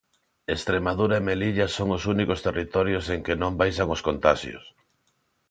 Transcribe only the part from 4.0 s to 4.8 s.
contaxios.